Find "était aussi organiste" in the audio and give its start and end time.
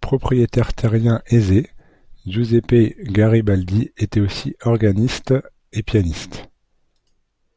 3.98-5.34